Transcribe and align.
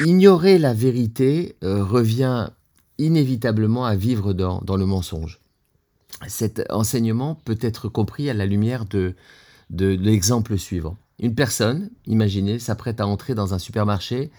Ignorer 0.00 0.58
la 0.58 0.74
vérité 0.74 1.56
euh, 1.64 1.82
revient 1.82 2.50
inévitablement 2.98 3.86
à 3.86 3.96
vivre 3.96 4.34
dans, 4.34 4.60
dans, 4.60 4.76
le 4.76 4.86
mensonge. 4.86 5.40
Cet 6.28 6.62
enseignement 6.70 7.34
peut 7.34 7.58
être 7.60 7.88
compris 7.88 8.28
à 8.28 8.34
la 8.34 8.46
lumière 8.46 8.84
de, 8.84 9.14
de, 9.70 9.86
l'exemple 9.86 10.58
suivant. 10.58 10.96
Une 11.18 11.34
personne, 11.34 11.90
imaginez, 12.06 12.58
s'apprête 12.58 13.00
à 13.00 13.06
entrer 13.06 13.34
dans 13.34 13.54
un 13.54 13.58
supermarché 13.58 14.30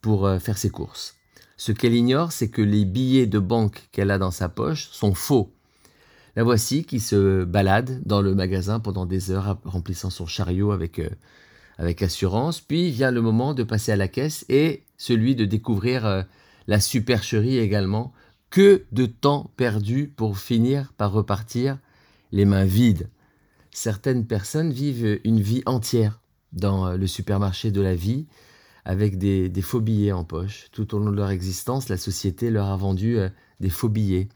pour 0.00 0.26
euh, 0.26 0.38
faire 0.38 0.58
ses 0.58 0.70
courses. 0.70 1.16
Ce 1.56 1.72
qu'elle 1.72 1.94
ignore, 1.94 2.32
c'est 2.32 2.48
que 2.48 2.62
les 2.62 2.84
billets 2.84 3.26
de 3.26 3.38
banque 3.38 3.88
qu'elle 3.92 4.10
a 4.10 4.18
dans 4.18 4.30
sa 4.30 4.48
poche 4.48 4.88
sont 4.92 5.14
faux. 5.14 5.52
La 6.36 6.44
voici 6.44 6.84
qui 6.84 7.00
se 7.00 7.44
balade 7.44 8.02
dans 8.04 8.22
le 8.22 8.34
magasin 8.34 8.78
pendant 8.78 9.04
des 9.04 9.30
heures 9.30 9.58
remplissant 9.64 10.10
son 10.10 10.26
chariot 10.26 10.70
avec, 10.70 11.00
euh, 11.00 11.10
avec 11.76 12.02
assurance, 12.02 12.60
puis 12.60 12.90
vient 12.90 13.10
le 13.10 13.20
moment 13.20 13.52
de 13.52 13.64
passer 13.64 13.90
à 13.92 13.96
la 13.96 14.06
caisse 14.06 14.44
et 14.48 14.84
celui 14.96 15.34
de 15.34 15.44
découvrir 15.44 16.06
euh, 16.06 16.22
la 16.66 16.80
supercherie 16.80 17.58
également. 17.58 18.12
Que 18.50 18.84
de 18.90 19.06
temps 19.06 19.52
perdu 19.56 20.08
pour 20.08 20.38
finir 20.38 20.92
par 20.94 21.12
repartir 21.12 21.78
les 22.32 22.44
mains 22.44 22.64
vides. 22.64 23.08
Certaines 23.70 24.26
personnes 24.26 24.72
vivent 24.72 25.20
une 25.22 25.40
vie 25.40 25.62
entière 25.66 26.20
dans 26.52 26.86
euh, 26.86 26.96
le 26.96 27.06
supermarché 27.06 27.70
de 27.70 27.80
la 27.80 27.94
vie 27.94 28.26
avec 28.84 29.18
des, 29.18 29.52
faux 29.62 29.80
billets 29.80 30.10
en 30.10 30.24
poche. 30.24 30.68
Tout 30.72 30.94
au 30.94 30.98
long 30.98 31.10
de 31.10 31.16
leur 31.16 31.30
existence, 31.30 31.88
la 31.88 31.96
société 31.96 32.50
leur 32.50 32.66
a 32.66 32.76
vendu 32.76 33.18
des 33.60 33.68
faux 33.68 33.90
billets, 33.90 34.28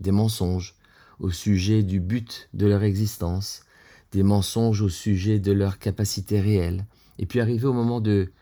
des 0.00 0.10
mensonges 0.10 0.74
au 1.20 1.30
sujet 1.30 1.82
du 1.82 2.00
but 2.00 2.48
de 2.54 2.66
leur 2.66 2.82
existence, 2.82 3.64
des 4.12 4.22
mensonges 4.22 4.82
au 4.82 4.88
sujet 4.88 5.38
de 5.38 5.52
leur 5.52 5.78
capacité 5.78 6.40
réelle. 6.40 6.86
Et 7.18 7.26
puis 7.26 7.40
arrivé 7.40 7.66
au 7.66 7.72
moment 7.72 8.00
de 8.00 8.32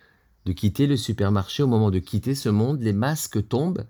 de 0.47 0.53
quitter 0.53 0.87
le 0.87 0.97
supermarché, 0.97 1.63
au 1.63 1.67
moment 1.67 1.91
de 1.91 1.99
quitter 1.99 2.35
ce 2.35 2.49
monde, 2.49 2.81
les 2.81 2.93
masques 2.93 3.47
tombent 3.49 3.85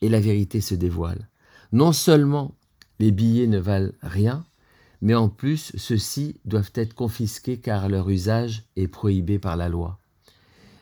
et 0.00 0.08
la 0.08 0.20
vérité 0.20 0.60
se 0.60 0.74
dévoile. 0.74 1.28
Non 1.72 1.92
seulement 1.92 2.54
les 2.98 3.10
billets 3.10 3.46
ne 3.46 3.58
valent 3.58 3.92
rien, 4.02 4.44
mais 5.00 5.14
en 5.14 5.28
plus 5.28 5.72
ceux-ci 5.76 6.36
doivent 6.44 6.72
être 6.74 6.94
confisqués 6.94 7.58
car 7.58 7.88
leur 7.88 8.08
usage 8.08 8.64
est 8.76 8.88
prohibé 8.88 9.38
par 9.38 9.56
la 9.56 9.68
loi. 9.68 9.98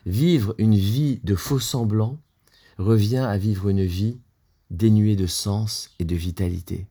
Vivre 0.05 0.55
une 0.57 0.75
vie 0.75 1.19
de 1.23 1.35
faux 1.35 1.59
semblants 1.59 2.19
revient 2.77 3.17
à 3.17 3.37
vivre 3.37 3.69
une 3.69 3.85
vie 3.85 4.19
dénuée 4.69 5.15
de 5.15 5.27
sens 5.27 5.91
et 5.99 6.05
de 6.05 6.15
vitalité. 6.15 6.87